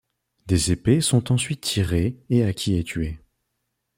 [0.47, 3.19] Des épées sont ensuite tirées et Aki est tué.